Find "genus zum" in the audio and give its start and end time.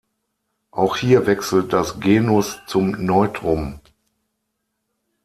1.99-2.89